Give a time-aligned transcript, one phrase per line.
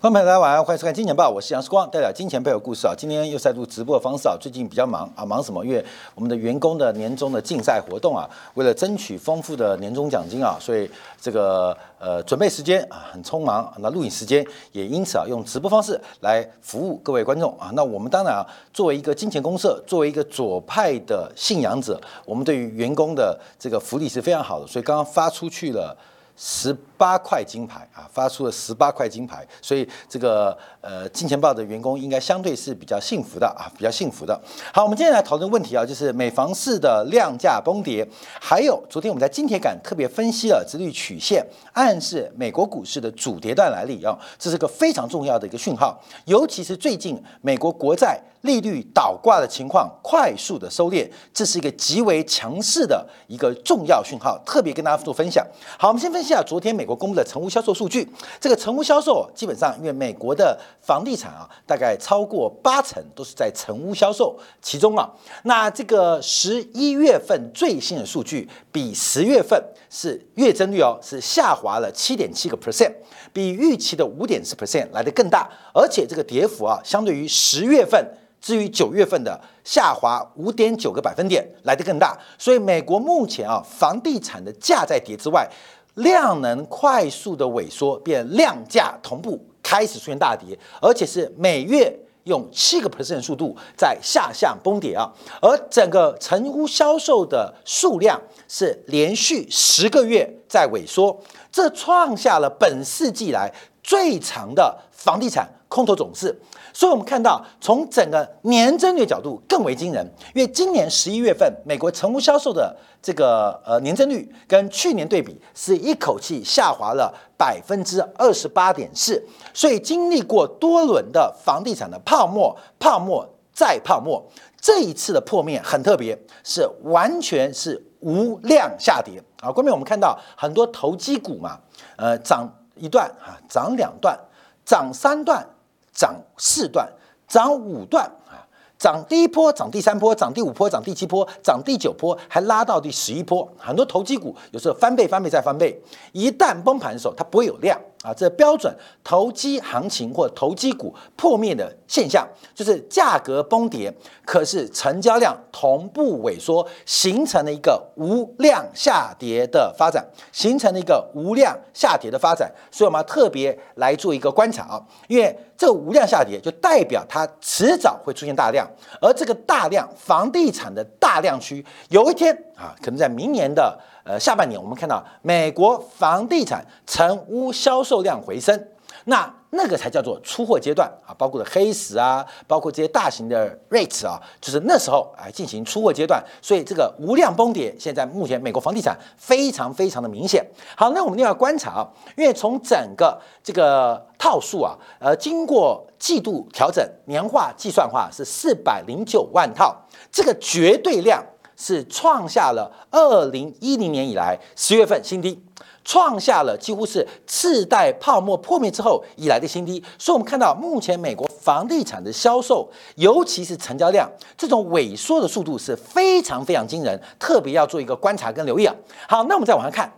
[0.00, 2.94] 观众朋友大家晚上好，欢迎收看《金钱报》，我是杨世光，带来金钱背后故事啊。
[2.96, 5.64] 今天又再录直播的方式啊，最近比较忙啊，忙什么？
[5.66, 10.88] 因为我们的员工的年终的竞赛活动啊，为了争取丰富的年终奖金啊，所以
[11.20, 17.72] 这个呃准备时间啊很匆忙，那录影时间也因此啊用直播方式来服务各位观众啊。
[17.74, 25.96] 那我们当然啊，作为一个金钱公社，作为一个左派的信仰者，我们对于员工的这个福利是非常好的，所以刚刚发出去了。
[26.40, 34.40] 十八块金牌啊，发出了十八块金牌，所以这个呃金钱豹的员工应该相对是比较幸福的啊，比较幸福的。
[34.72, 38.08] 好，我们接下来讨论问题啊，就是美房市的量价崩跌，
[38.40, 48.20] 还有昨天我们在金铁杆特别分析了直率曲线，暗示美国股市的主跌段来临啊，这是个非常重要的一个讯号，尤其是最近美国国债。
[48.42, 55.44] 利率倒挂的情况快速的收敛，这是一个极为强势的一个重要讯号，特别跟大家做分享。
[55.78, 58.08] 好，我们先分析下昨天美国公布的成屋销售数据。
[58.40, 65.10] 这个成屋销售基本上，因为美国的房地产啊，大概超过八成都是在成屋销售，其中啊，
[65.42, 72.92] 那这个十一月份最新的数据比十月份是月增率哦是下滑了七点七个 percent，
[73.32, 78.06] 比预期的五点四 percent 来的更大，而且这个跌幅啊，相对于十月份。
[78.40, 85.48] 至于九月份的下滑五点九个百分点来得更大，所以美国目前啊房地产的价在跌之外，
[85.94, 91.92] 量能快速的萎缩，变量价同步开始出现大跌，而且是每月
[92.24, 101.18] 用七个 percent 速度在下向崩跌啊，而整个成屋销售的数量是连续十个月在萎缩，
[101.50, 103.52] 这创下了本世纪来
[103.88, 106.38] 最长的房地产空头走势。
[106.74, 119.24] 所以，我们看到从整个年增率角度更为惊人，因为今年十一月份美国成屋销售的这个呃年增率跟去年对比是一口气下滑了百分之二十八点四。
[119.54, 124.22] 所以，经历过多轮的房地产的泡沫、泡沫再泡沫，
[124.60, 129.50] 这一次的破灭很特别，是完全是无量下跌啊！
[129.50, 131.58] 后面我们看到很多投机股嘛，
[131.96, 134.18] 呃，涨一段啊，涨两段，
[134.64, 135.46] 涨三段。
[135.90, 136.88] 涨四段，
[137.26, 138.38] 涨五段啊，
[138.78, 143.50] 涨第一波，涨第三波，涨第五波，涨第七波，涨第九波，还拉到第十一波。
[143.58, 145.76] 很多投机股有时候翻倍、翻倍再翻倍，
[146.12, 147.76] 一旦崩盘的时候，它不会有量。
[148.02, 153.92] 啊，这标准投机行情或投机股破灭的现象，就是价格崩跌，
[154.24, 162.52] 可是成交量同步萎缩，形成了一个无量下跌的发展，形成了一个无量下跌的发展。
[162.70, 168.64] 所以我们要特别来做一个观察啊，因为这无量下跌就代表它迟早会出现大量，
[169.00, 173.78] 而这个大量房地产的大量区，有一天啊，可能在明年的。
[174.04, 178.68] 呃，下半年我们看到美国房地产成屋销售量回升，
[179.04, 190.46] 那那个才叫做出货阶段啊，包括的黑石啊，包括这些大型的 REITs 啊，就是那时候哎进行出货阶段，所以这个无量崩跌，现在目前美国房地产非常非常的明显。
[190.76, 199.74] 好，那我们另外观察啊，因为从整个这个套数啊，呃，经过季度调整，年化计算化是四百零九万套，
[200.12, 201.24] 这个绝对量。
[201.60, 205.42] 是创下了二零一零年以来十月份新低，
[205.88, 209.82] 创下了几乎是次贷泡沫破灭之后以来的新低。
[209.98, 214.06] 所以，我们看到目前美国房地产的销售，尤其是成交量
[214.36, 218.74] 这种萎缩的速度是非常非常惊人，特别要做一个观察跟留意啊。
[219.08, 219.90] 好，那我们再往下看，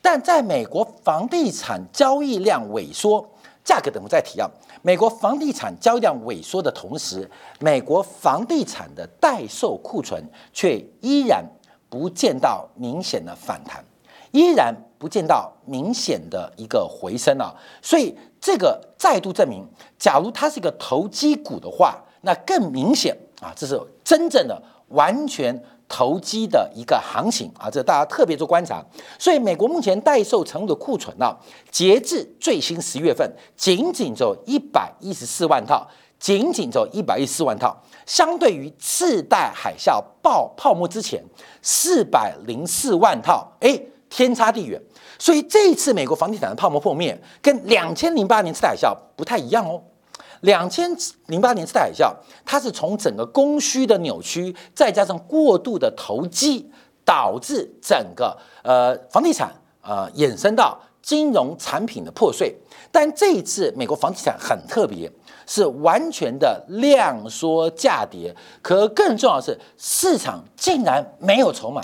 [0.00, 3.28] 但在美国房地产交易量萎缩。
[3.62, 4.48] 价格等我再提啊，
[4.80, 7.30] 美国房地产交易量萎缩的同时，
[7.60, 10.24] 美国房地产的待售库存
[10.54, 11.44] 却依然
[11.90, 13.84] 不见到明显的反弹，
[14.36, 19.66] 依然不见到明显的一个回升啊，所以这个再度证明，
[19.98, 25.58] 假如它是一个投机股的话，那更明显啊，这是真正的完全。
[25.88, 28.84] 投机的一个行情啊，这大家特别做观察。
[29.20, 31.36] 所以，美国目前待售成屋的库存呢，
[31.70, 35.86] 截至最新十月份，仅仅只有一百一十四万套，
[36.18, 41.22] 仅仅只有一百一十四万套，相对于次贷海啸爆泡沫之前
[41.62, 44.80] 四百零四万套，哎，天差地远。
[45.18, 49.82] 所以，这一次美国房地产的泡沫破灭，跟两千零八年次贷海啸不太一样哦。
[50.42, 50.94] 两千
[51.26, 52.14] 零八年次贷海啸，
[52.44, 56.70] 它是从整个供需的扭曲，再加上过度的投机，
[57.04, 59.50] 导致整个呃房地产
[59.80, 62.54] 呃衍生到金融产品的破碎。
[62.92, 65.10] 但这一次美国房地产很特别，
[65.46, 71.82] 是完全的量缩价跌，可更重要的是市场竟然没有筹码，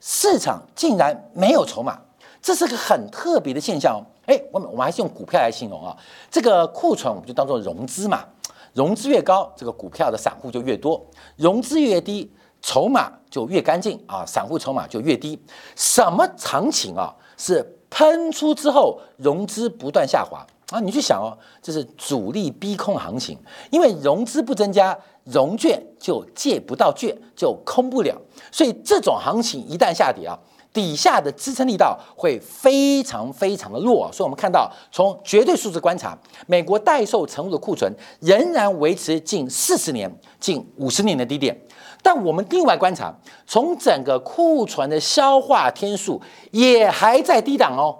[0.00, 2.00] 市场竟然没有筹码，
[2.40, 4.00] 这是个很特别的现象哦。
[4.26, 5.96] 哎，我们我们还是用股票来形容啊。
[6.30, 8.24] 这个库存我们就当做融资嘛，
[8.72, 10.98] 融资越高，这个股票的散户就越多；
[11.36, 12.32] 融资越低，
[12.62, 15.40] 筹码就越干净啊，散户筹码就越低。
[15.76, 17.14] 什么行情啊？
[17.36, 20.80] 是喷出之后融资不断下滑啊？
[20.80, 23.36] 你去想哦，这是主力逼空行情，
[23.70, 24.96] 因为融资不增加，
[25.32, 28.16] 融券就借不到券，就空不了。
[28.50, 30.38] 所以这种行情一旦下跌啊。
[30.72, 36.16] 底下的支撑力道会非常非常的弱，所以我们看到从绝对数字观察，
[36.46, 41.60] 美国待售成屋的库存仍然维持近四十年、近五十年的低点。
[42.02, 43.12] 但我们另外观察，
[43.48, 46.22] 从整个库存的消化天数
[46.52, 47.98] 也还在低档哦。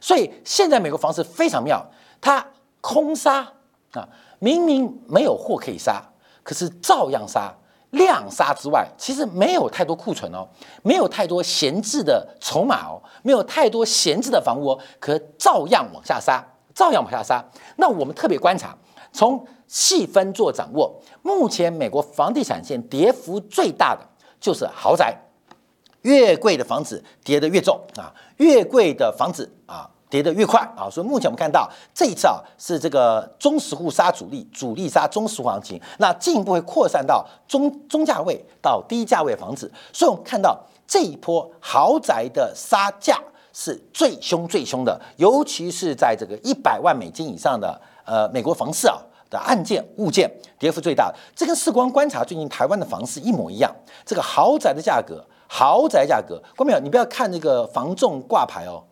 [0.00, 1.88] 所以现在美国房市非常妙，
[2.20, 2.44] 它
[2.80, 3.52] 空杀
[3.92, 4.08] 啊，
[4.40, 6.02] 明明没有货可以杀，
[6.42, 7.54] 可是照样杀。
[7.92, 10.46] 量杀之外，其实没有太多库存哦，
[10.82, 16.44] 没有太多闲置的筹码哦，没有太多闲置的房屋哦，可照样往下杀，
[16.74, 17.42] 照样往下杀。
[17.76, 18.76] 那我们特别观察，
[19.10, 24.06] 从细分做掌握，目前美国房地产线跌幅最大的
[24.38, 25.16] 就是豪宅，
[26.02, 29.88] 越贵的房子跌得越重啊，越贵的房子啊。
[30.10, 43.20] 跌得越快啊，所以目前我们看到这一次啊是这个中实户杀主力，主力杀中实户行情，那进一步会扩散到中中价位到低价位房子，所以我们看到这一波豪宅的杀价
[43.52, 48.96] 是最凶最凶的，尤其是在这个一百万美金以上的呃美国房市啊
[49.28, 53.70] 的案件物件跌幅最大，这跟世光观察最近台湾的房市一模一样，
[54.06, 58.82] 这个豪宅的价格，豪宅价格，观众朋友你不要看这个房仲挂牌哦。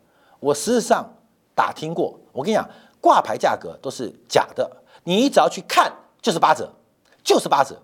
[0.41, 1.09] 我事实上
[1.55, 2.69] 打听过，我跟你讲，
[3.01, 4.71] 挂牌价格都是假的，
[5.05, 6.73] 你只要去看就是八折，
[7.23, 7.81] 就是八折，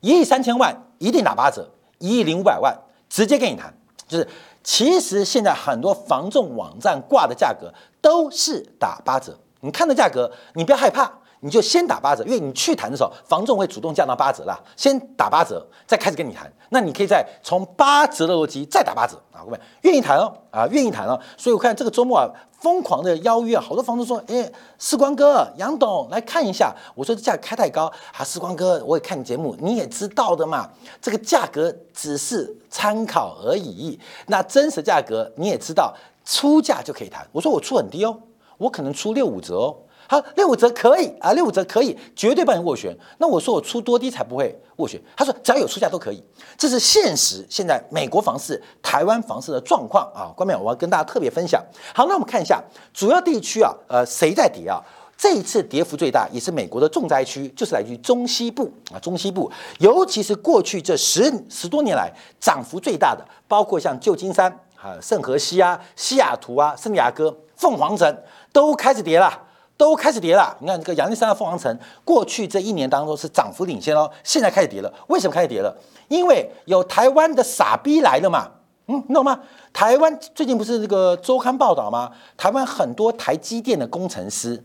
[0.00, 2.76] 一亿三千万一定打八折，一亿零五百万
[3.08, 3.72] 直接跟你谈，
[4.06, 4.28] 就是
[4.62, 11.20] 其实现在很多房仲网站挂的价格都是打八折，你看的价格你不要害怕。
[11.44, 16.50] 你就先打八折，因为你去谈的时候，房仲会主动降到八折啦，先打八折，再开始跟你谈。
[16.70, 21.18] 那你可以再从八折的逻辑再打八折啊，各位愿意谈哦啊，愿意谈哦。
[21.36, 22.30] 所以我看这个周末啊，
[22.60, 24.48] 疯狂的邀约啊，好多房东说，哎，
[24.78, 26.72] 世光哥、杨董来看一下。
[26.94, 33.98] 我说这价开太高啊，世光哥，我也看你节目，你也知道的嘛，这个价格只是参考而已。
[34.28, 35.92] 那真实价格你也知道，
[36.24, 37.26] 出价就可以谈。
[37.32, 38.16] 我说我出很低哦，
[38.58, 39.76] 我可能出六五折哦。
[40.08, 42.94] 好，六五折可以啊，六五折可以，绝对帮你斡旋。
[43.18, 45.00] 那我说我出多低才不会斡旋？
[45.16, 46.22] 他说只要有出价都可以，
[46.58, 47.46] 这是现实。
[47.48, 51.64] 现在美国房市、台湾房市的状况啊，关面我要跟大家特别分享。
[51.94, 52.62] 好，那我们看一下
[52.92, 54.82] 主要地区啊，呃，谁在跌啊？
[55.16, 59.48] 这一次跌幅最大，也是美国的重灾区，就是来自于中西部啊，中西部，
[59.78, 68.18] 尤其是过去这十十多年来涨幅最大的，包括像旧金山啊、圣荷西啊、西雅图啊、圣地亚哥、凤凰城
[68.52, 69.32] 都开始跌了。
[69.76, 74.92] 都开始跌了，你看这个阳历山的凤凰城，过去这一年当中是涨幅领先哦，现在开始跌了。
[75.08, 75.76] 为什么开始跌了？
[76.08, 78.48] 因为有台湾的傻逼来了嘛，
[78.86, 79.40] 嗯，你懂吗？
[79.72, 82.12] 台湾最近不是这个周刊报道吗？
[82.36, 84.62] 台湾很多台积电的工程师，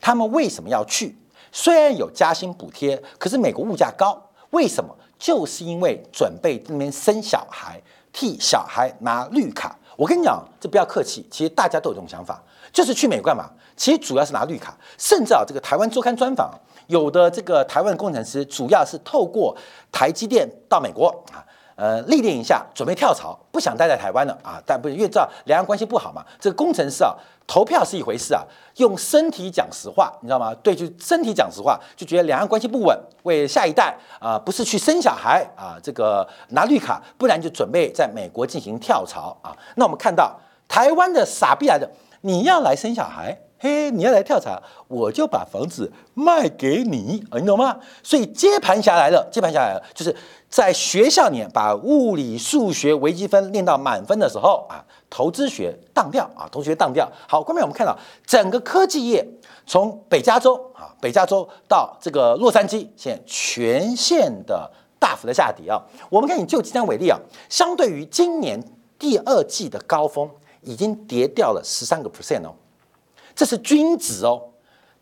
[0.00, 1.16] 他们为什么要去？
[1.52, 4.20] 虽然有加薪补贴，可是美国物价高，
[4.50, 4.94] 为什么？
[5.18, 7.80] 就是因为准备那边生小孩，
[8.12, 9.78] 替小孩拿绿卡。
[9.96, 12.42] 我跟你讲，这不要客气，其实大家都有这种想法，
[12.72, 13.50] 就是去美国干嘛？
[13.80, 16.52] 其实主要是拿绿卡，甚至啊，这个台湾周刊专访，
[16.88, 19.56] 有的这个台湾工程师主要是透过
[19.90, 21.40] 台积电到美国啊，
[21.76, 24.60] 呃，历练一下，准备跳槽，不想待在台湾了啊。
[24.66, 27.16] 但不是因为知道两岸关系不好嘛，这个工程师啊，
[27.46, 28.44] 投票是一回事啊，
[28.76, 30.54] 用身体讲实话，你知道吗？
[30.56, 39.56] 对，就身体讲实话，就觉得两岸关系不稳，为下一代啊，不是去生小孩啊，这个拿绿卡，不然就准备在美国进行跳槽啊。
[39.76, 40.38] 那我们看到
[40.68, 41.90] 台湾的傻逼来的，
[42.20, 43.34] 你要来生小孩？
[43.62, 47.78] 嘿，你要来跳槽，我就把房子卖给你，你懂吗？
[48.02, 50.16] 所以接盘侠来了，接盘侠来了，就是
[50.48, 57.06] 在学校里把物理、数学、微积分练到满分的时候啊，投资学当掉啊，同学当掉。
[57.28, 59.22] 好，后面我们看到整个科技业
[59.66, 65.78] 从北加州啊，北加州到这个洛杉矶，现在全线的大幅的下跌啊。
[66.08, 67.18] 我们看以就今天为例啊，
[67.50, 68.58] 相对于今年
[68.98, 70.30] 第二季的高峰，
[70.62, 72.54] 已经跌掉了十三个 percent 哦。
[73.34, 74.42] 这是君子哦，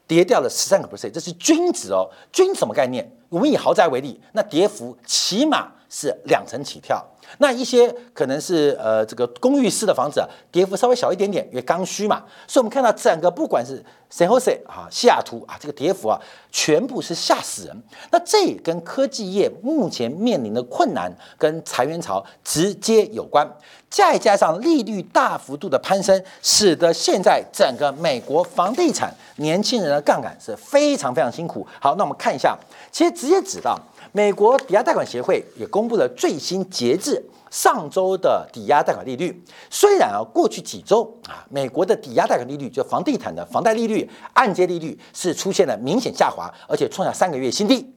[0.07, 2.09] 跌掉了十三个 percent，这是君子哦。
[2.33, 3.11] 均什么概念？
[3.29, 7.05] 我们以豪宅为例，那跌幅起码是两成起跳。
[7.37, 12.23] 那一些可能是呃这个公寓式的房子，跌幅稍微小一点点，因为刚需嘛。
[12.47, 16.19] 所以我们看到整个不管是 San Jose 啊、西雅图啊，这个跌幅啊，
[16.51, 17.83] 全部是吓死人。
[18.11, 23.47] 那这也跟科技业目前面临的困难跟裁员潮直接有关。
[23.91, 31.67] 再加上利率大幅度的攀升，使得现在整个美国房地产年轻人的杠杆是非常非常辛苦。
[31.79, 32.57] 好，那我们看一下，
[32.91, 33.79] 其实直接指到。
[34.13, 39.43] 美国抵押贷款协会也公布了最新截至上周的抵押贷款利率。
[39.71, 47.95] 虽然啊，过去几周啊，美国的抵押贷款利率就房地产的房贷利率、按揭利率是出现了明显下滑，而且创下三个月新低。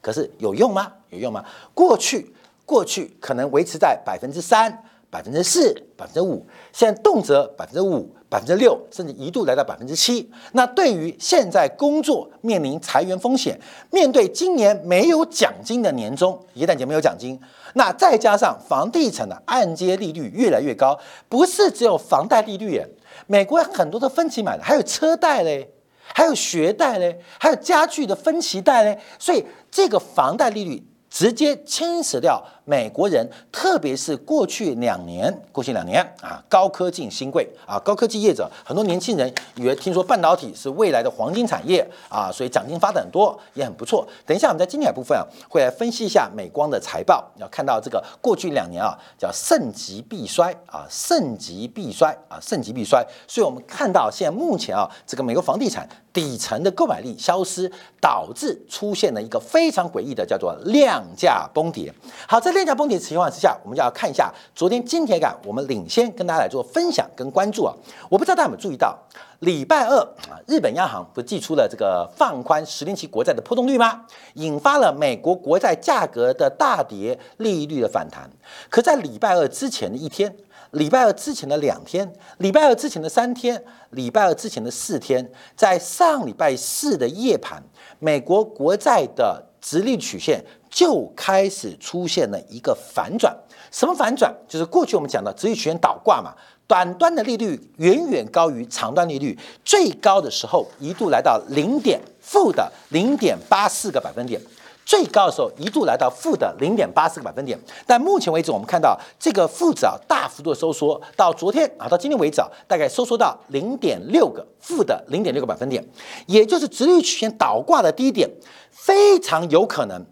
[0.00, 0.92] 可是有用吗？
[1.10, 1.44] 有用吗？
[1.74, 4.82] 过去过去可能维持在百分之三。
[5.08, 10.30] 百分之四、百分之五，现在动辄百分之五、百分之六，甚至一度来到百分之七。
[10.52, 13.58] 那对于现在工作面临裁员风险，
[13.90, 17.40] 面对今年没有奖金的年终，一旦节没有奖金，
[17.72, 20.98] 那再加上房地产的按揭利率越来越高，
[21.30, 22.86] 不是只有房贷利率耶，
[23.26, 25.70] 美国很多的分期买的，还有车贷嘞，
[26.12, 32.44] 还有学贷嘞，还有家具的分期贷嘞，所以这个房贷利率直接牵涉掉。
[32.68, 44.04] 美国人，特别是过去两年，过去两年啊，高科技新贵啊，高科技业者，很多年轻人以为听说半导体是未来的黄金产业啊，所以奖金发的很多，也很不错。
[44.26, 53.06] 等一下我们在经典部分啊，会来分析一下美光的财报，要看到这个过去两年啊，叫盛极必衰啊，盛极必衰啊，盛极必衰。
[53.28, 57.70] 所以我们看到现在目前啊，这个美国房地产底层的购买力消失，
[58.00, 61.94] 导致出现了一个非常诡异的叫做量价崩跌。
[62.26, 67.74] 好，在量价崩跌情况之下，我们就要看一下昨天金铁杆，我们领先跟大家来做分享跟关注啊。
[68.08, 68.98] 我不知道大家有没有注意到，
[69.40, 69.98] 礼拜二
[70.28, 74.04] 啊，日本央行不是寄出了这个放宽十年期国债的波动率吗？
[74.34, 78.30] 引发了美国国债价格的大跌，利率的反弹。
[78.70, 80.34] 可在礼拜二之前的一天，
[80.72, 87.62] 礼拜二之前的两天，礼拜二之前的三天，礼拜二之前的四天，在上礼拜四的夜盘，
[87.98, 90.44] 美国国债的直立曲线。
[90.76, 93.34] 就开始出现了一个反转，
[93.72, 94.30] 什么反转？
[94.46, 96.34] 就是过去我们讲的直率曲线倒挂嘛，
[96.66, 104.38] 短端的利率远远高于长端利率，最高的时候一度来到零点负的零点八四个百分点，
[104.84, 107.58] 最高的时候一度来到负的零点八四个百分点。
[107.86, 115.82] 但目前为止，我们看到这个负值啊大幅度的收缩，到昨天啊到今天为止啊，大概收缩到零点六个负的零点六个百分点，
[116.26, 118.28] 也就是直率曲线倒挂的低点，
[118.70, 120.04] 非常有可能。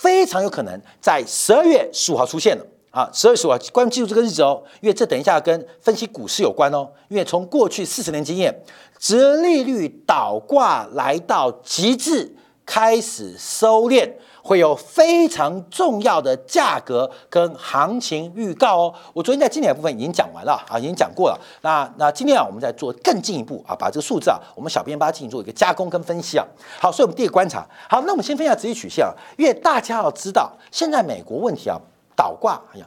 [0.00, 3.10] 非常有可能在十二月十五号出现了啊！
[3.12, 6.88] 十二月十五号，关记住这个日子哦，因为这等一下跟分析股市有关哦。
[7.08, 8.50] 因为从过去四十年经验，
[8.98, 14.10] 值利率倒挂来到极致，开始收敛。
[14.42, 18.94] 会有非常重要的价格跟行情预告哦。
[19.12, 21.40] 我昨天在经典部分已经讲完了啊，已经讲过了。
[21.62, 26.46] 那那今天啊，我们再做更进一步啊，把这个数字啊，我们小编把它进行做一个加工跟分析啊。
[26.80, 27.66] 好，所以我们第一个观察。
[27.88, 31.78] 好，那我们先分析下直率曲线啊，因为大家要知道，现在美国问题啊，
[32.16, 32.60] 倒挂。
[32.74, 32.86] 哎呀，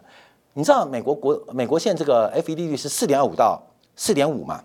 [0.53, 3.61] 你知道美国国美国现在这个 F E D 率是四点二五到
[3.95, 4.63] 四点五嘛？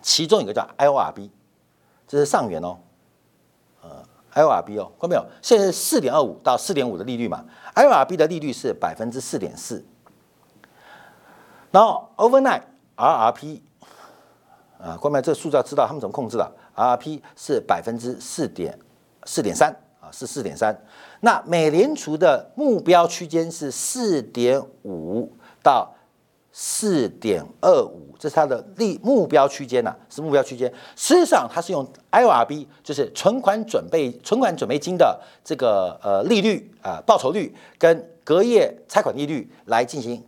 [0.00, 1.30] 其中一个叫 I O R B，
[2.06, 2.78] 这是上元哦。
[4.38, 5.24] LRB 哦，看到没有？
[5.42, 9.84] 现在是四点二五到四点五的利率嘛，LRB 的利率是百分之四点四。
[11.70, 12.62] 然后 overnight
[12.96, 13.60] RRP
[14.80, 18.78] 啊，关没这数字要知道他们怎么控制的？RRP 是百分之四点
[19.24, 20.80] 四点三啊，是四点三。
[21.20, 25.92] 那美联储的目标区间是四点五到
[26.60, 28.16] 四点二五。
[28.18, 30.68] 这是它的利目标区间呐，是目标区间。
[30.96, 40.20] 实际上，它是用 IRB，就是存款准备存款准备金的这个呃利率啊报酬率跟隔夜拆款利率来进行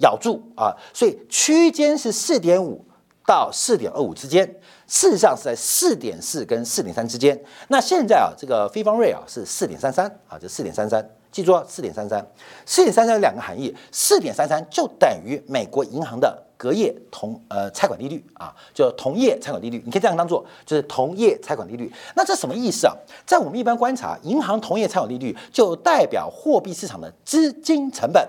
[0.00, 2.84] 咬住啊，所以区间是四点五
[3.24, 4.46] 到四点二五之间，
[4.86, 7.42] 事实上是在四点四跟四点三之间。
[7.68, 11.08] 那现在啊，这个非方瑞啊是四点三三啊，就四点三三。
[11.34, 12.24] 记住啊，四点三三，
[12.64, 21.92] 四点三三有两个含义，四点三三就等于美国银行的隔夜同呃拆款利率啊，就同业拆款利率，你可以这样当做就是同业拆款利率。
[22.14, 22.94] 那这什么意思啊？
[23.26, 28.24] 在我们一般观察，银行同业拆款利率就代表货币市场的资金成本，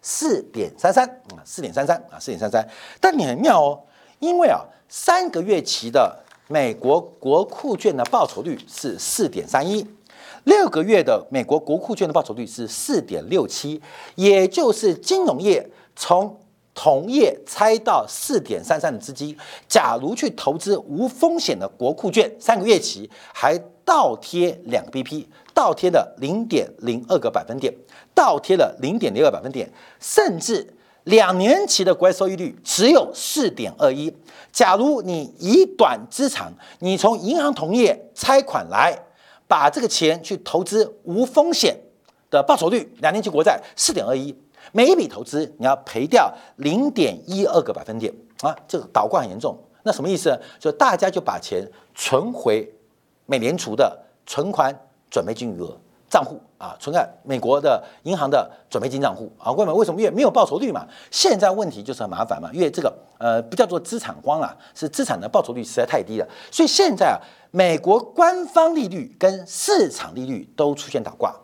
[0.00, 2.66] 四点三三啊，四点三三啊，四点三三。
[2.98, 3.78] 但你很妙哦，
[4.20, 9.86] 因为啊，三个月期的美国国库券的报酬率是四点三一。
[10.48, 13.78] 六个月的美国国库券的报酬率是四点六七，
[14.14, 16.40] 也就是金融业从
[16.74, 19.36] 同业拆到四点三三的资金，
[19.68, 27.70] 假如去投资无风险的国库券，三个月期还倒贴两个 BP，倒贴了零点零二个百分点，
[28.14, 30.66] 倒贴了零点零二百分点，甚至
[31.04, 34.10] 两年期的国债收益率只有四点二一。
[34.50, 38.98] 假如你以短资长，你从银行同业拆款来，
[39.48, 41.76] 把这个钱去投资无风险
[42.30, 44.32] 的报酬率，两年期国债四点二一。
[44.70, 49.58] 每一笔投资你要赔掉零点一二个百分点啊，这个倒挂很严重。
[49.82, 50.38] 那什么意思呢？
[50.60, 52.70] 就大家就把钱存回
[53.24, 54.74] 美联储的存款
[55.10, 55.74] 准备金余额
[56.08, 59.52] 账户啊，存在美国的银行的准备金账户啊。
[59.52, 59.74] 为什么？
[59.74, 60.00] 为什么？
[60.00, 60.86] 越没有报酬率嘛。
[61.10, 66.26] 现在问题就是很麻烦嘛，因为这个呃不叫做资产荒啊，是资产的报酬率实在太低了。
[66.50, 67.18] 所以现在啊，
[67.50, 71.34] 美国官方利率跟市场利率都出现倒挂。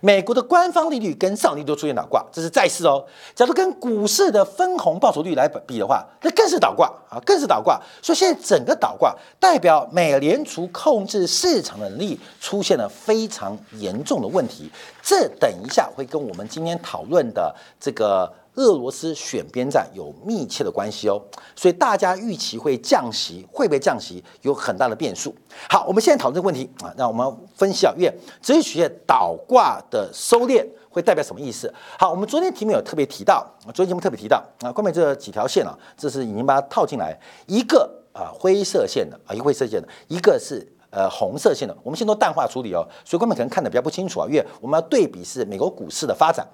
[0.00, 3.04] 美国的官方利率跟上利都出现倒挂，这是债市哦。
[3.34, 7.80] 假如跟股市的分红报酬率来比的话，那更是倒挂啊，更是倒挂。
[8.02, 14.70] 所以现在整个倒挂代表美联储控制市场的能力出现了非常严重的问题。
[15.02, 18.32] 这等一下会跟我们今天讨论的这个。
[18.56, 21.22] 俄罗斯选边站有密切的关系哦，
[21.54, 25.34] 所以大家预期会降息，会不会降息有很大的变数。
[25.68, 28.10] 好，我们现在讨论这个问题啊，让我们分析啊，月
[28.40, 31.72] 直接曲线倒挂的收敛会代表什么意思？
[31.98, 41.76] 好，我们昨天题目有特别提到，昨天节目特别提到啊，关面这几条线啊，这是已经把它套进来，一个啊灰色线的啊，一个灰色线的，一个是呃红色线的。
[41.82, 46.46] 我们先做淡化处理哦，所以观众可能看的比较不清楚啊，因为我们要对比是美国股市的发展。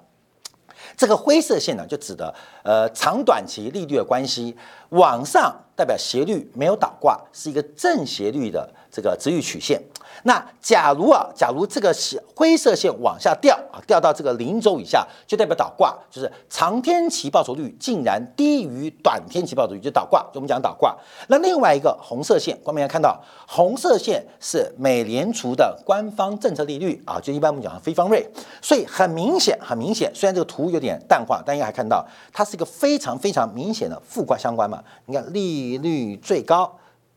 [0.95, 2.33] 这个灰色线呢，就指的
[2.63, 4.55] 呃长短期利率的关系，
[4.89, 9.81] 往上代表斜率没有倒挂，是一个正斜率的这个值域曲线。
[10.23, 20.21] 那假如啊，假如这个是灰色线往下掉啊，掉到这个零轴以下，就代表倒挂，就是长天期报酬率竟然低于短天期报酬率，就倒挂。
[20.31, 20.95] 就我们讲倒挂。
[21.27, 28.25] 那另外一个红色线，观众要看到，红色线是美联储的官方政策利率啊，就一般我们讲的非方瑞。
[28.61, 34.83] 所以很明显，很明显，虽然这个图有点淡化，但应该还看到它是一个非常非常明显的负挂相关嘛。
[35.07, 36.71] 你看利率最高，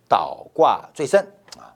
[0.08, 1.20] 倒挂最深
[1.58, 1.70] 啊。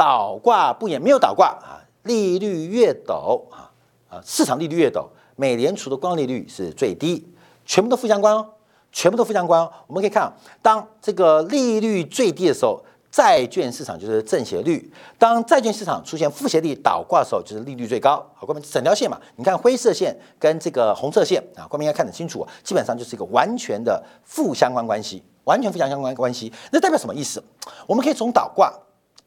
[0.00, 1.84] 倒挂不也没有倒挂啊？
[2.04, 3.70] 利率越陡啊
[4.08, 7.30] 啊，市场利率越陡，美联储的光利率是最低，
[7.66, 8.48] 全部都负相关哦，
[8.90, 9.70] 全部都负相关哦。
[9.86, 14.78] 我们可以看，当这个利率最低的时候，债券市场就是正斜率；
[15.18, 18.26] 当债券市场出现负斜率倒挂的时候，就是利率最高。
[18.34, 26.50] 好，关明整条线嘛，你看灰色线跟这个红色线啊，关明应该看得清楚，基本上就是一个完全的负相关关系，完全负相关关系。
[26.72, 27.44] 那代表什么意思？
[27.86, 28.72] 我们可以从倒挂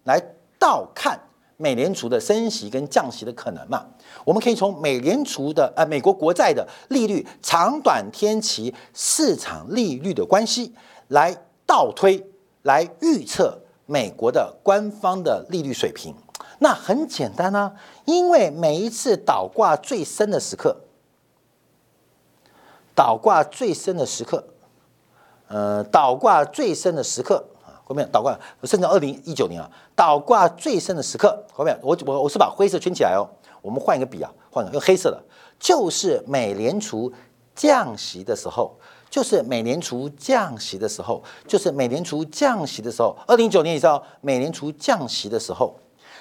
[0.05, 0.19] 来。
[0.63, 1.19] 倒看
[1.57, 3.85] 美联储的升息跟降息的可能嘛？
[4.23, 10.73] 我们可以从美联储的呃美国国债的利率长短天期市场利率的关系
[11.09, 12.25] 来倒推
[12.61, 16.15] 来预测美国的官方的利率水平。
[16.59, 17.73] 那很简单啊，
[18.05, 20.77] 因为每一次倒挂最深的时刻，
[22.95, 24.45] 倒挂最深的时刻，
[25.49, 27.47] 呃，倒挂最深的时刻。
[27.83, 31.43] 后面倒挂，甚至二零一九年啊，倒挂最深的时刻。
[31.51, 33.27] 后面我我我是把灰色圈起来哦。
[33.61, 35.23] 我们换一个笔啊，换个用黑色的，
[35.59, 37.11] 就是美联储
[37.55, 38.77] 降息的时候，
[39.09, 43.15] 就是美联储降息的时候，就是美联储降息的时候。
[43.25, 45.73] 二零一九年你知道美联储降息的时候，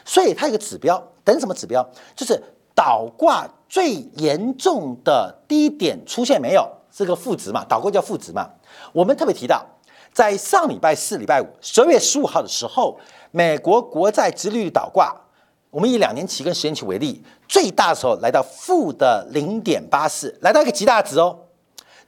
[0.05, 1.85] 所以它有个指标，等什么指标？
[2.15, 2.41] 就是
[2.75, 6.69] 倒挂最严重的低点出现没有？
[6.93, 7.65] 这个负值嘛？
[7.69, 8.49] 倒挂叫负值嘛？
[8.93, 9.67] 我们特别提到。
[10.13, 12.99] 在上礼拜四、礼拜五，十二月十五号的时候，
[13.31, 15.15] 美国国债殖利率倒挂。
[15.71, 21.39] 我们以两年期跟十年期为例，最大的时候来到负的零点八四，来到一个极大值哦。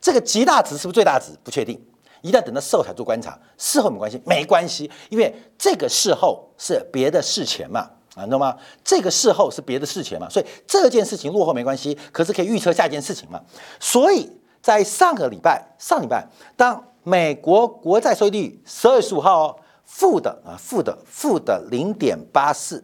[0.03, 1.33] 这个极大值是不是最大值？
[1.43, 1.83] 不确定，
[2.21, 3.39] 一旦等到事后才做观察。
[3.57, 8.55] 事后没关系，没关系，因为这个事后是别的事前嘛，啊，懂吗？
[8.85, 13.41] 这个事后是别的事前嘛，所以这件事情落后没关系，可是可以预测下一件事情嘛。
[13.81, 16.85] 所以在上个礼拜，上礼拜当。
[17.05, 22.83] 美国国债收益率十二月十五号哦，负的啊，负的负的零点八四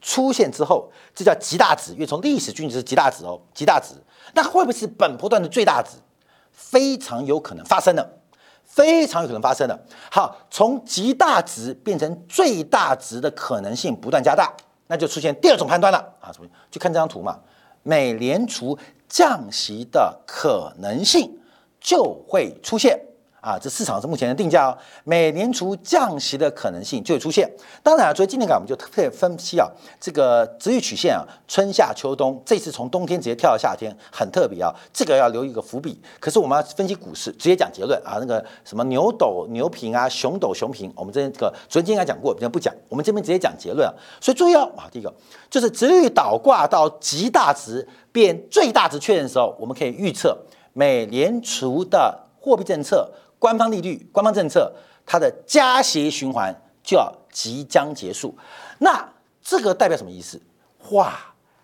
[0.00, 3.94] 出现之后，这叫极大值，因为从历史均值是极大值哦，极大值，
[4.34, 5.98] 那会不会是本波段的最大值？
[6.50, 8.18] 非常有可能发生的，
[8.64, 9.86] 非常有可能发生的。
[10.10, 14.52] 好，从极大值变成最大值的可能性不断加大，
[14.88, 16.48] 那就出现第二种判断了啊，什么？
[16.72, 17.38] 就看这张图嘛，
[17.84, 18.76] 美联储
[19.08, 21.38] 降息的可能性
[21.80, 23.00] 就会出现。
[23.40, 24.76] 啊，这市场是目前的定价哦。
[25.04, 27.48] 美联储降息的可能性就会出现。
[27.82, 29.68] 当然啊，所以今天感我们就特别分析啊，
[30.00, 34.74] 这个直率曲线啊，春夏秋冬，这次从冬天直接跳到夏天，很特别啊。
[34.92, 36.00] 这个要留一个伏笔。
[36.18, 38.18] 可是我们要分析股市，直接讲结论啊。
[38.18, 42.74] 那个什么牛斗牛平啊，熊斗熊平，我们这个昨天应该讲过，今天不讲。
[42.88, 43.94] 我们这边直接讲结论啊。
[44.20, 45.14] 所以注意哦啊，第一个
[45.48, 50.36] 就是直率倒挂到极大值变最大值确认的时候，我们可以预测
[50.72, 53.08] 美联储的货币政策。
[53.38, 54.72] 官方利率、官方政策，
[55.06, 58.36] 它的加息循环就要即将结束。
[58.78, 59.08] 那
[59.42, 60.40] 这个代表什么意思？
[60.90, 61.14] 哇，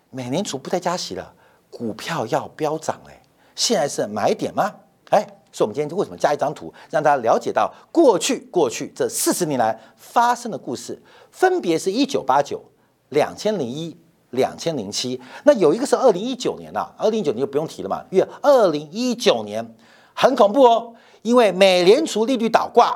[0.09, 1.33] 美联储不再加息了，
[1.69, 3.21] 股票要飙涨哎！
[3.55, 4.73] 现在是买点吗？
[5.09, 12.63] 哎，所以我们今天为什么加一张图，让大家了解到过去过去这四十年来发生的故事，分别是一九八九、
[13.09, 13.95] 两千零一、
[14.31, 15.21] 两千零七。
[15.43, 19.75] 那有一个是二零一九年呐，二零一九年就不用提了嘛，因为二零一九年
[20.13, 20.93] 很恐怖哦。
[21.25, 22.95] 因为美联储利率倒挂，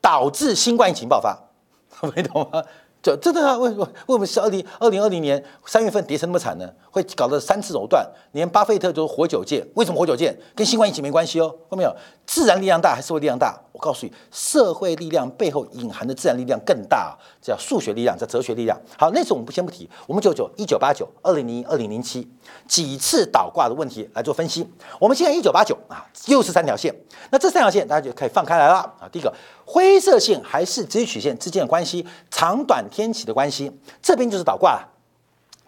[0.00, 1.38] 导致新冠疫情爆发，
[2.16, 2.60] 没懂吗？
[3.02, 3.58] 这真的啊？
[3.58, 3.84] 为什么？
[4.06, 6.70] 为什么是二零二零二零年三月份跌成那么惨呢？
[6.90, 9.66] 会搞得三次熔断，连巴菲特都活久见。
[9.74, 10.38] 为什么活久见？
[10.54, 11.52] 跟新冠疫情没关系哦。
[11.68, 11.92] 看没有？
[12.24, 13.60] 自然力量大还是社会力量大？
[13.72, 18.80] 我告诉你，社会力量背后隐含的自然力量更大，叫数学力量，叫哲学力量。
[18.96, 22.30] 好，那次我们不先不提，我们就就一九八九、二零零一、二零零七
[22.68, 24.64] 几次倒挂的问题来做分析。
[25.00, 26.94] 我们现在一九八九啊，又是三条线。
[27.30, 29.08] 那这三条线大家就可以放开来了啊。
[29.10, 29.32] 第一个
[29.64, 34.88] 灰色线还是直曲线之间的关系，长短天启的关系，这边就是倒挂了，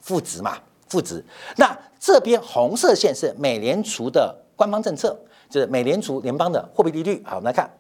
[0.01, 0.59] 负值嘛，
[0.89, 1.25] 负值。
[1.57, 5.19] 那这边红色线是美联储的官方政策。
[5.51, 7.71] 就是美联储联邦的货币利率，好，我们来看，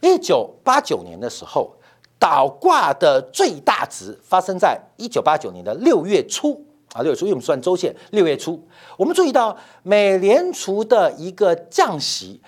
[0.00, 1.70] 一九八九年的时候，
[2.18, 6.64] 倒挂的最大值发生在一九八九年的六月初
[6.94, 8.66] 啊，六月初，因为我们算周线，六月初，
[8.96, 12.40] 我们注意到美联储的一个降息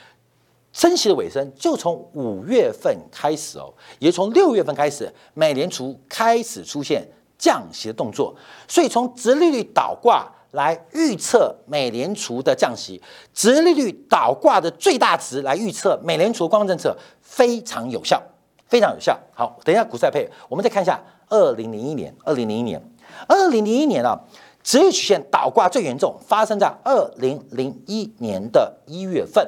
[0.74, 7.08] 升息的尾声，就从五月份开始哦，也从六月份开始，美联储开始出现
[7.38, 8.36] 降息的动作，
[8.68, 10.30] 所以从直利率倒挂。
[10.54, 18.22] 来预测美联储的降息，直利率倒挂的最大值来预测美联储的官方政策非常有效，
[18.68, 19.18] 非常有效。
[19.34, 22.80] 好，等一下股债配，我们再看一下二零零一年，二零零一年，
[23.26, 24.16] 二零零一年啊，
[24.62, 29.44] 直率曲线倒挂最严重，发生在二零零一年的一月份。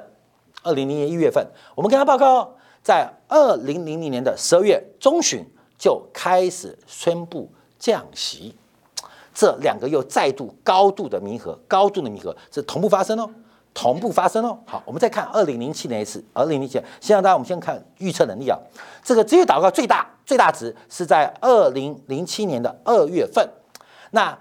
[0.66, 2.52] 二零零年一月份，我们跟他报告，
[2.82, 5.44] 在二零零零年的十二月中旬
[5.78, 7.48] 就开始宣布
[7.78, 8.54] 降息。
[9.32, 13.30] 这两个又再度高度的弥合，高度的弥合是同步发生哦，
[13.74, 14.58] 同步发生哦。
[14.66, 18.58] 好，我们再看二零零七年一次，二零零七，先让大家我们先看预测能力啊。
[19.04, 23.46] 这个直率祷告最大最大值是在二零零七年的二月份，
[24.10, 24.36] 那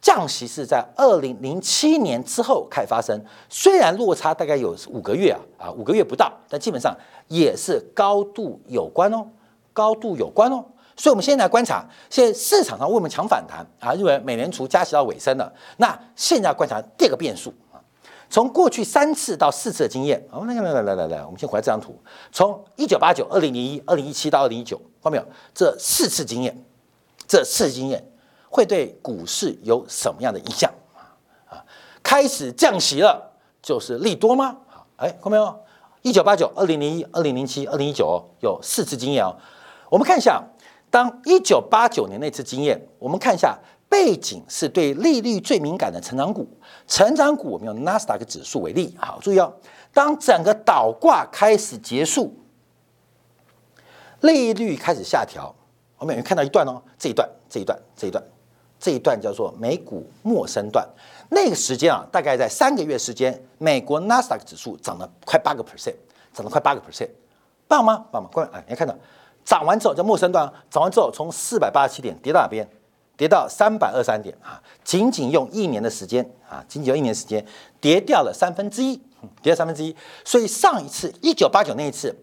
[0.00, 6.96] 降息是在二零零七年之后开始发生，虽然落差大概有五个月啊啊五个月不到，但基本上
[7.28, 9.26] 也是高度有关哦，
[9.72, 10.64] 高度有关哦。
[10.96, 15.50] 所以，我们现在来观察，现在市场上为我们强反弹啊，认为美联储加息到尾声了。
[15.78, 17.80] 那现在观察第二个变数啊，
[18.28, 21.94] 从过去三次到四次的经验，哦，来来来来来来，我们先回来这张图，
[22.32, 25.24] 从一九八九、二零零一、二零一七到二零一九，看到没有？
[25.54, 26.62] 这四次经验，
[27.26, 28.04] 这四次经验
[28.50, 30.70] 会对股市有什么样的影响
[31.48, 31.64] 啊？
[32.02, 33.32] 开始降息了，
[33.62, 34.58] 就是利多吗？
[34.66, 35.58] 好，哎，看到没有？
[36.02, 39.34] 一九八九、二零零一、二零零七、二零一九，有四次经验哦。
[39.88, 40.42] 我们看一下。
[40.92, 43.56] 当一九八九年那次经验，我们看一下
[43.88, 46.44] 背景是对利率最敏感的成长股。
[46.88, 49.54] 成长股，我们用纳斯达克指数为例，好，注意哦。
[49.94, 52.34] 当整个倒挂开始结束，
[54.22, 55.54] 利率开始下调，
[55.96, 58.20] 我们有看到一段哦，这一段，这一段，这一段，
[58.80, 60.88] 这一段叫做美股陌生段。
[61.28, 65.94] 那个时间啊，大概在三个月时间，美国纳斯达克指数涨了快八个 percent，
[66.32, 67.10] 涨了快八个 percent，
[67.68, 68.04] 棒吗？
[68.10, 68.28] 棒吗？
[68.32, 68.92] 各位啊，你看到。
[69.42, 72.68] 涨完之后叫陌生段，涨完之后从四百八十七点跌到哪边？
[73.16, 74.62] 跌到三百二三点啊！
[74.84, 77.44] 仅仅用一年的时间啊，仅仅用一年时间
[77.80, 78.96] 跌掉了三分之一，
[79.42, 79.94] 跌了三分之一。
[80.24, 82.14] 所以上一次一九八九那一次，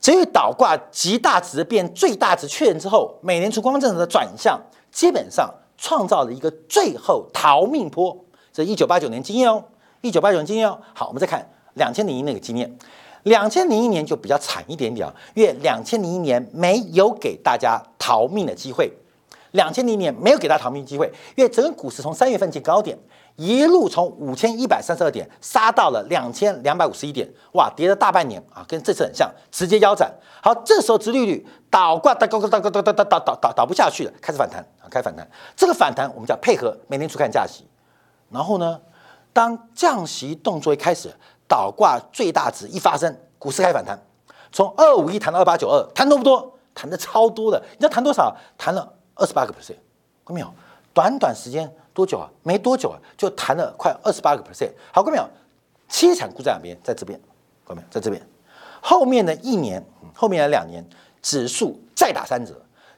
[0.00, 8.24] 只有倒挂极大值变最大值确认之后，美联储光政策的转向，基本上创造了一个最后逃命坡。
[8.52, 9.64] 这一九八九年经验哦，
[10.00, 10.78] 一九八九年经验哦。
[10.94, 12.78] 好，我们再看两千零一那个经验。
[13.24, 18.92] 两千零一年就比较惨一点点啊，因为两千零一年没有给大家逃命的机会，
[19.54, 22.98] 两千零一年没有给他逃命机会，因为整个股市从三月份见高点，
[23.36, 30.12] 一路从五千一百三十二点杀到了两千两百五十一点，哇，跌了大半年啊，跟这次很像，直接腰斩。
[30.42, 35.28] 好，这时候殖利率倒挂，倒高高倒高倒倒倒倒倒倒倒不下去了，开始反弹啊，开始反弹。
[35.56, 37.64] 这个反弹我们叫配合美联储看降息，
[38.30, 38.80] 然后呢，
[39.32, 41.10] 当降息动作一开始。
[41.46, 44.02] 倒挂最大值一发生，股市开始反弹，
[44.50, 46.58] 从二五一谈到二八九二，谈多不多？
[46.74, 48.34] 谈的超多的，你知道谈多少？
[48.56, 49.76] 谈了二十八个 percent，
[50.24, 50.52] 看到没有？
[50.92, 52.30] 短短时间多久啊？
[52.42, 54.70] 没多久啊，就谈了快二十八个 percent。
[54.92, 55.28] 好，看到没有？
[55.88, 56.76] 凄惨股在哪边？
[56.82, 57.18] 在这边，
[57.66, 57.88] 看到没有？
[57.90, 58.20] 在这边。
[58.80, 60.84] 后面的一年，后面的两年，
[61.22, 62.54] 指数再打三折，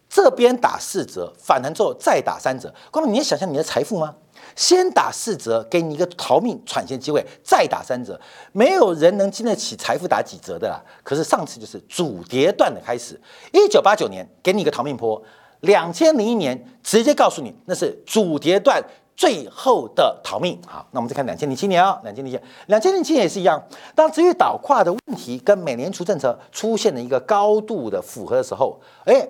[0.08, 2.74] 这边打四折，反弹之后再打三折。
[2.90, 4.14] 各位，你能想象你的财富吗？
[4.54, 8.20] 先打四折，给你一个逃命喘息机会，再打三折，
[8.52, 10.82] 没有人能经得起财富打几折的啦。
[11.02, 13.20] 可是上次就是主跌段的开始，
[13.52, 15.22] 一九八九年给你一个逃命坡，
[15.60, 18.82] 两千零一年直接告诉你那是主跌段
[19.16, 20.60] 最后的逃命。
[20.66, 23.62] 好，那我们再看两千零七年啊，两千零七，两千零七年也是一样，
[23.94, 29.26] 当至于倒挂的问题跟美联储政策出现了一个高度的符合的时候，哎，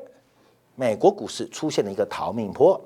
[0.75, 2.81] 美国股市出现了一个逃命坡。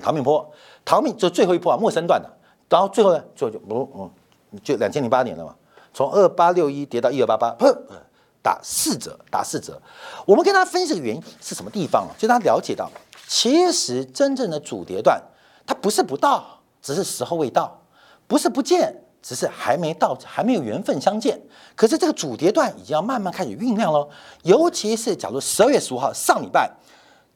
[0.00, 0.48] 逃命坡，
[0.84, 2.30] 逃命就最后一波啊，陌生段的，
[2.68, 3.90] 然后最后呢，就就不
[4.52, 5.52] 嗯，就两千零八年了嘛，
[5.92, 7.76] 从二八六一跌到一二八八，砰，
[8.42, 9.80] 打四折，打四折。
[10.26, 12.10] 我们跟大家分析的原因是什么地方啊？
[12.18, 12.90] 就大家了解到，
[13.26, 15.22] 其实真正的主跌段，
[15.66, 17.82] 它不是不到，只是时候未到；
[18.26, 21.40] 不是不见，只是还没到，还没有缘分相见。
[21.76, 24.08] 可是这个主跌段已经要慢慢开始酝酿喽，
[24.42, 26.70] 尤其是假如十二月十五号上礼拜，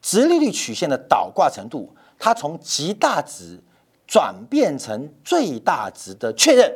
[0.01, 1.95] 直利率曲线的倒挂程度。
[2.17, 3.61] 它从极大值
[4.07, 6.73] 转变成最大值的确认，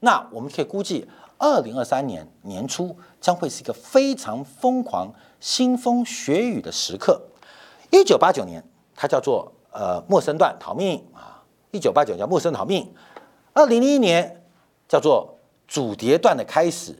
[0.00, 1.06] 那我们可以估计，
[1.42, 7.20] 二零二三年年初将会是一个非常疯狂、腥风血雨的时刻。
[7.90, 8.62] 一九八九年，
[8.94, 12.88] 它叫做呃陌生段逃命啊，一九八九叫陌生逃命。
[13.52, 14.44] 二零零一年
[14.86, 16.96] 叫做主跌段的开始，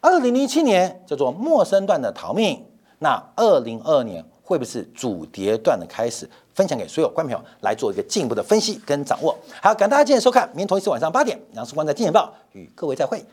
[0.00, 2.66] 二零零七年叫做陌生段的逃命。
[2.98, 4.24] 那二零二二年。
[4.46, 6.30] 会不会是主跌段的开始？
[6.54, 9.36] 分享给所有观众朋友来做一个进一步的分析跟掌握。
[9.60, 13.24] 好，感谢大家今天收看，明天同一时间晚上八点，杨世光在《金钱报》与各位再会。